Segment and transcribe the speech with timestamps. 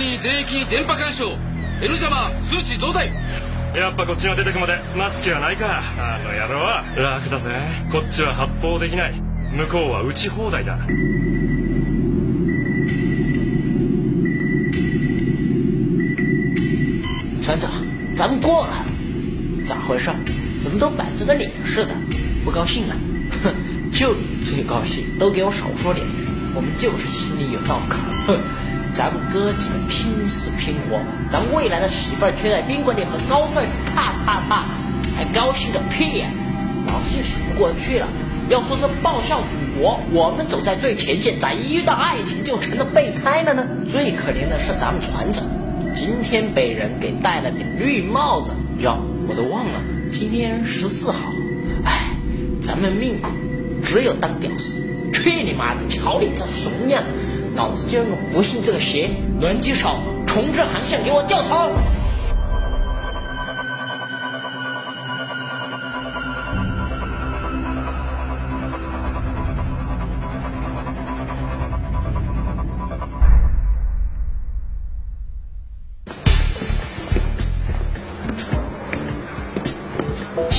[0.00, 1.36] ニー全域電波干渉
[1.82, 3.10] N 様数値増大
[3.74, 7.50] やっぱこっちが出てくまで待つ気はないかあの野郎は楽だぜ
[7.92, 9.20] こっちは発砲できない
[9.52, 10.78] 向こうは撃ち放題だ
[17.42, 17.70] 船长，
[18.16, 18.84] 咱们过了，
[19.64, 20.10] 咋回事？
[20.62, 21.94] 怎么都板着个脸似的？
[22.44, 22.96] 不高兴啊？
[23.44, 23.54] 哼，
[23.92, 26.26] 就最高兴，都给我少说两句。
[26.56, 28.10] 我们就是心里有道坎儿。
[28.26, 28.40] 哼，
[28.93, 30.99] 咱们哥几个拼死拼活，
[31.31, 34.65] 咱未来的媳妇儿却在宾馆里和高帅啪啪啪，
[35.15, 36.27] 还高兴个屁呀！
[36.87, 38.07] 老子就想不过去了。
[38.49, 43.65] 要说这报效祖国，我们走在最前线，咋一遇到爱情就成了备胎了呢？
[43.89, 45.45] 最可怜的是咱们船长。
[45.95, 51.33] 今天被人给戴了顶绿帽子哟，我都忘了，今天十四号。
[51.85, 51.91] 哎，
[52.61, 53.31] 咱们命苦，
[53.85, 54.81] 只有当屌丝。
[55.13, 55.79] 去你妈的！
[55.87, 57.03] 瞧你这怂样，
[57.55, 59.09] 老子今儿不信这个邪。
[59.39, 59.89] 轮机手，
[60.25, 61.71] 重置航线，给我掉头。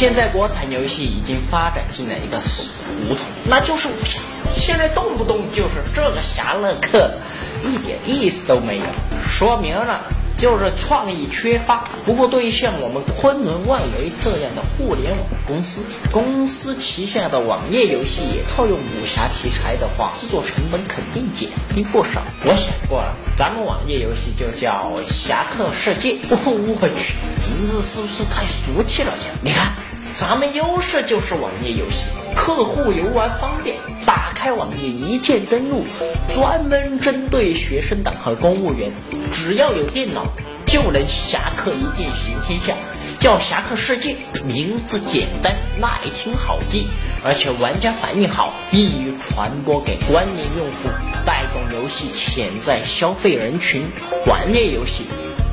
[0.02, 4.18] 现在国产游戏已经发展进了一个死胡同，那就是武侠。
[4.52, 7.14] 现在动不动就是这个侠那个，
[7.62, 8.84] 一点意思都没有。
[9.24, 10.00] 说明了，
[10.36, 11.84] 就是创意缺乏。
[12.04, 22.24] 不过对于像我们昆仑万维这样的互联网公司，公司旗下的网页游戏也套用武侠题材的话，制作成本肯定减低不少。
[22.44, 26.14] 我想过了，咱们网页游戏就叫《侠客世界》。
[26.28, 27.14] 我去，
[27.46, 29.32] 名字是不是太俗气了点？
[29.40, 29.72] 你看。
[30.14, 35.84] 咱们优势就是网页游戏，客户游玩方便，打开网页一键登录，
[36.30, 38.92] 专门针对学生党和公务员，
[39.32, 40.26] 只要有电脑
[40.66, 42.76] 就能侠客一键行天下，
[43.20, 44.14] 叫侠客世界，
[44.44, 46.88] 名字简单耐听好记，
[47.24, 50.90] 而且玩家反应好，易于传播给关联用户，
[51.24, 53.88] 带动游戏潜在消费人群。
[54.26, 55.06] 网页游戏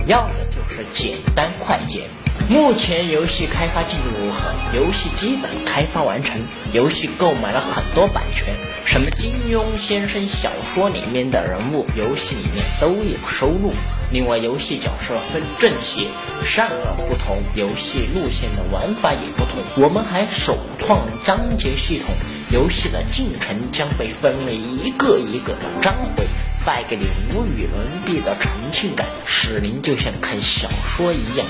[0.05, 2.01] 要的就是简单快捷。
[2.49, 4.51] 目前游戏开发进度如何？
[4.73, 6.41] 游戏基本开发完成，
[6.73, 13.71] 游戏购买了很多版权，什么金庸先生小说里面的人物，游戏里面都有收录。
[14.11, 16.07] 另外，游戏角色分正邪，
[16.43, 19.61] 善恶不同，游戏路线的玩法也不同。
[19.75, 22.09] 我们还首创章节系统，
[22.51, 26.25] 游戏的进程将被分为一个一个的章回。
[26.65, 31.47] 带给你无与伦比的沉浸感，使您就像看小说一样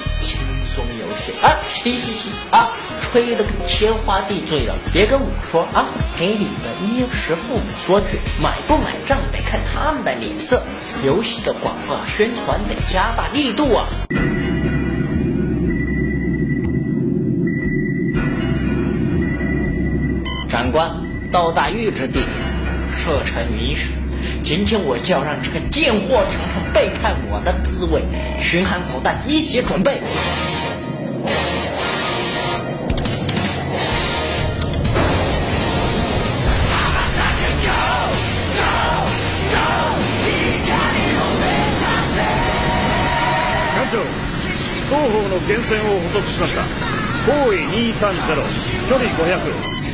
[0.69, 1.57] 松游戏啊！
[1.68, 2.72] 行行行啊，
[3.02, 5.85] 吹得跟天花地坠的，别跟我说啊！
[6.18, 10.63] 给你的衣食父母说去，买不买账得看他们的脸色。
[11.03, 13.88] 游戏的广告宣传得加大力度啊！
[20.50, 20.91] 长官，
[21.31, 22.28] 到达预知地点，
[22.96, 23.94] 射程允许。
[24.44, 28.03] 今天我就要让这个贱货尝尝背叛我的滋味。
[28.40, 30.01] 巡航导弹一级准备。
[43.75, 43.95] 艦長
[44.89, 46.57] 双方の源泉を捕捉しました
[47.25, 47.56] 方位
[47.94, 47.94] 230
[48.88, 49.38] 距離500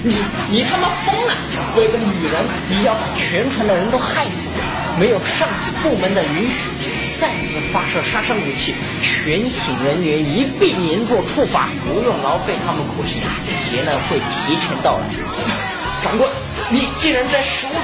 [0.06, 0.14] 你
[0.52, 1.34] 你他妈疯了！
[1.76, 4.50] 为个女人，你要把全船的人都害死？
[5.00, 6.70] 没有上级部门的允许，
[7.06, 11.70] 擅自发射杀伤武器，全体人员一并连坐处罚。
[11.88, 15.06] 不用劳费他们苦心，这劫难会提前到来。
[16.04, 16.28] 长官，
[16.70, 17.80] 你竟然在手动！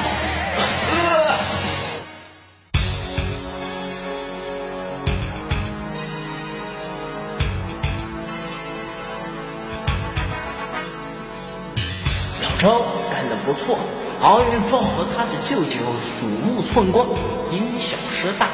[12.60, 13.78] 周干得不错，
[14.22, 15.78] 敖云凤和他的舅舅
[16.10, 17.08] 鼠目寸光，
[17.52, 18.48] 因小失大，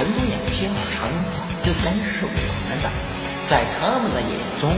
[0.00, 2.88] 成都养鸡二厂早就该是我们的。
[3.44, 4.72] 在他们的眼中，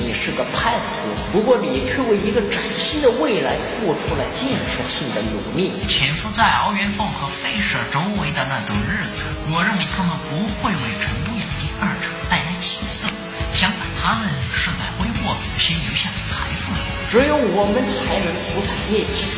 [0.00, 5.76] 你是个叛徒，不过你却为一个崭新的未来付出了建设性的努力。
[5.84, 13.12] 潜伏在敖元凤和费舍周围的那段日子，我认为他们不会为成都养鸡二厂带来起色，
[13.52, 14.24] 相反，他们
[14.56, 16.72] 是在挥霍祖先留下的财富。
[17.12, 19.28] 只有我们才能主宰业绩。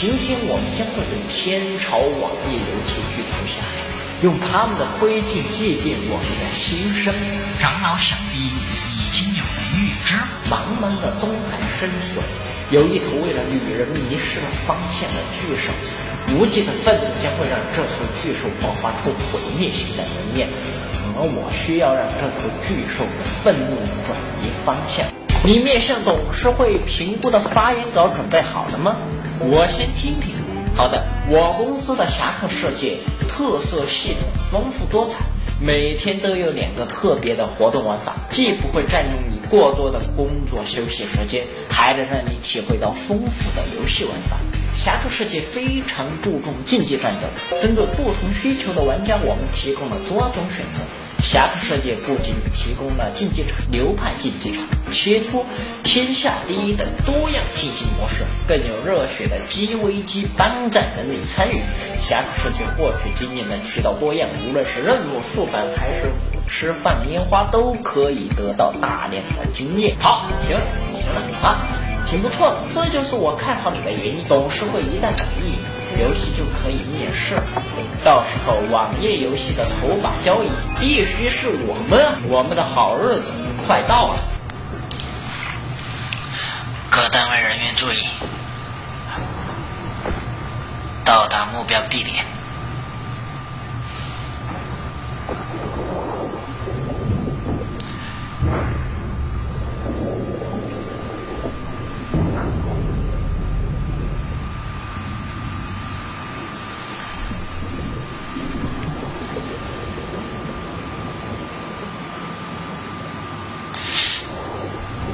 [0.00, 3.84] 今天我们将会对天朝网页游戏巨头下手，
[4.20, 7.14] 用他们的灰烬祭奠我们的心声。
[7.60, 10.16] 长老想必已经有了预知。
[10.50, 12.22] 茫茫的东海深水，
[12.70, 15.70] 有一头为了女人迷失了方向的巨兽，
[16.34, 20.48] 无尽的愤怒将会让这头巨兽爆发出毁灭性的能量，
[21.14, 23.76] 而我需要让这头巨兽的愤怒
[24.06, 25.06] 转移方向。
[25.44, 28.96] 你面向董事会评估的发言稿准备好了吗？
[29.38, 30.34] 我先听听。
[30.74, 32.98] 好的，我公司的侠客世界
[33.38, 35.24] 特色系统丰富多彩，
[35.60, 44.36] 每天都有两个特别的活动玩法，既不会占用你过多的工作休息时间，还能让你体会到丰富的游戏玩法。
[44.74, 47.28] 侠客世界非常注重竞技战斗，
[47.62, 50.82] 针对不同需求的玩家，我们提供了多种选择。
[51.30, 55.44] 侠客世界不仅提供了竞技场、流派竞技场、切磋、
[55.84, 61.60] 天下第一等多样竞技模式，更有热血的机危机帮战等你参与。
[62.00, 66.10] 侠客世界获取经验的渠道多样，无论是任务副本还是
[66.48, 69.98] 吃放烟花，都可以得到大量的经验。
[70.00, 70.56] 好，行，
[70.96, 71.68] 行了啊，
[72.06, 74.24] 挺不错的，这就是我看好你的原因。
[74.26, 75.60] 董事会一旦满意，
[75.98, 77.34] 游戏就可以面世。
[78.04, 80.48] 到时候网页游戏的头把交椅
[80.78, 83.32] 必须是我们，我们的好日子
[83.66, 84.20] 快到了。
[86.88, 88.06] 各单位人员注意，
[91.04, 92.24] 到达目标地点。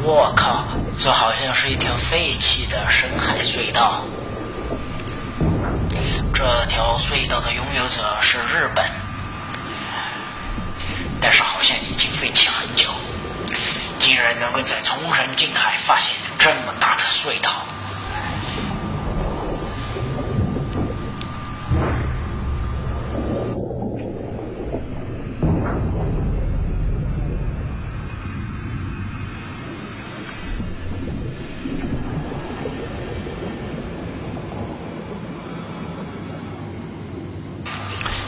[0.06, 0.66] 我靠，
[0.98, 4.04] 这好像是一条废弃的深海隧道。
[6.34, 8.84] 这条隧道的拥有者是日本，
[11.22, 12.90] 但是好像已经废弃很久。
[13.98, 17.64] 竟然能够在冲绳近海发现这么大的隧道。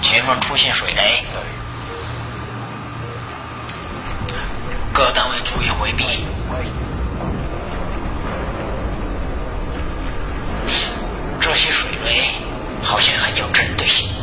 [0.03, 1.25] 前方出现水雷，
[4.93, 6.27] 各单位注意回避。
[11.41, 12.31] 这些水雷
[12.83, 14.16] 好像很有针对性。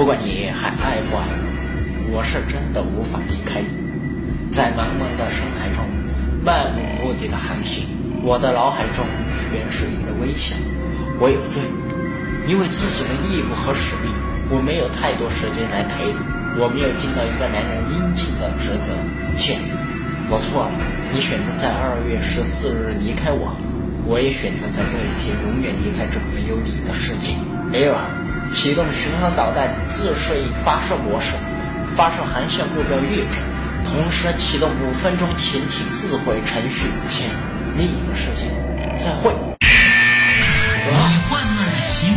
[0.00, 1.28] 不管你还爱不爱
[2.08, 3.68] 我，我是真的无法离开你。
[4.50, 5.84] 在茫茫的深海中，
[6.42, 7.84] 漫无目的的航行，
[8.24, 9.04] 我的脑海中
[9.36, 10.56] 全是你的微笑。
[11.20, 11.60] 我有罪，
[12.48, 14.08] 因为自己的义务和使命，
[14.48, 16.16] 我没有太多时间来陪你，
[16.56, 18.96] 我没有尽到一个男人应尽的职责。
[19.36, 19.60] 切，
[20.32, 20.80] 我错了。
[21.12, 23.52] 你选择在二月十四日离开我，
[24.08, 27.36] 我也选择在这一天永远离开这个没有你的世界。
[27.70, 28.00] 雷尔。
[28.52, 31.34] 启动巡航导弹自适应发射模式，
[31.96, 33.38] 发射航向目标位置，
[33.84, 36.90] 同时启动五分钟潜艇自毁程序。
[37.08, 37.30] 请
[37.76, 38.50] 另一个世界，
[38.98, 39.32] 再会。
[40.82, 40.96] 你
[41.28, 42.10] 混乱的心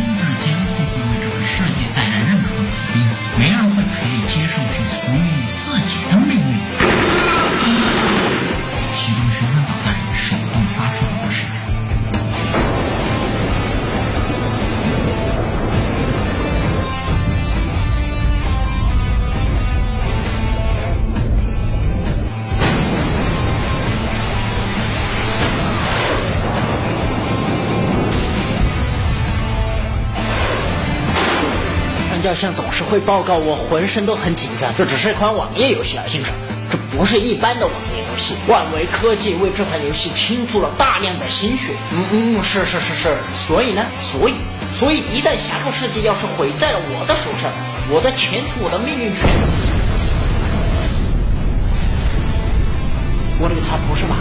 [32.34, 34.74] 叫向董事会报告，我浑身都很紧张。
[34.76, 36.34] 这只是一款网页游戏啊，先生，
[36.68, 38.34] 这不是一般的网页游戏。
[38.48, 41.74] 万维科技为这款游戏倾注了大量的心血。
[41.92, 43.16] 嗯嗯，是是是是。
[43.36, 44.34] 所以呢，所以
[44.76, 47.52] 所以一旦侠客世界要是毁在了我的手上，
[47.88, 49.30] 我的前途，我的命运全……
[53.38, 54.16] 我勒个擦，不是吧？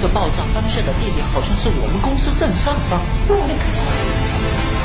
[0.00, 2.98] 这爆炸发射的地点好像是我们公司正上方。
[3.28, 4.75] 我勒个擦！